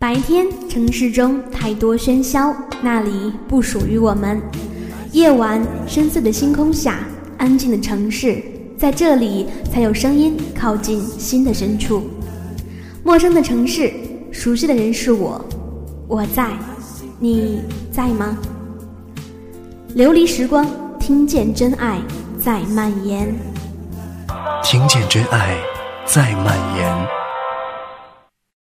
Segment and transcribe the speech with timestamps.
[0.00, 4.40] 白天城市中太多喧嚣那里不属于我们。
[5.12, 7.00] 夜晚深邃的星空下
[7.36, 8.42] 安静的城市
[8.78, 12.08] 在这里才有声音靠近心的深处。
[13.04, 13.92] 陌生的城市
[14.32, 15.44] 熟悉的人是我
[16.08, 16.48] 我在。
[17.18, 17.60] 你
[17.92, 18.38] 在吗？
[19.94, 20.66] 琉璃时光
[20.98, 22.00] 听见真爱
[22.42, 23.30] 在蔓延。
[24.64, 25.58] 听见真爱
[26.06, 27.19] 在蔓延。